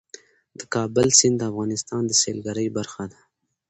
د 0.59 0.61
کابل 0.73 1.07
سیند 1.19 1.35
د 1.39 1.43
افغانستان 1.51 2.01
د 2.07 2.11
سیلګرۍ 2.21 2.67
برخه 2.77 3.03
ده. 3.11 3.19